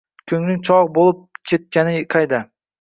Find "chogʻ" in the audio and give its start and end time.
0.69-0.89